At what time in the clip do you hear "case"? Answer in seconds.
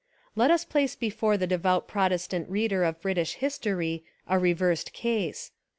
4.93-5.51